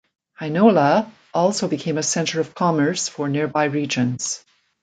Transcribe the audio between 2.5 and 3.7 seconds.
commerce for nearby